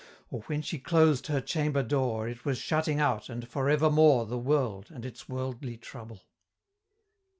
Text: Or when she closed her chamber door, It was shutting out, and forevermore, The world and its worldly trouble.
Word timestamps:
Or 0.31 0.41
when 0.47 0.63
she 0.63 0.79
closed 0.79 1.27
her 1.27 1.39
chamber 1.41 1.83
door, 1.83 2.27
It 2.27 2.43
was 2.43 2.57
shutting 2.57 2.99
out, 2.99 3.29
and 3.29 3.47
forevermore, 3.47 4.25
The 4.25 4.39
world 4.39 4.87
and 4.89 5.05
its 5.05 5.29
worldly 5.29 5.77
trouble. 5.77 6.23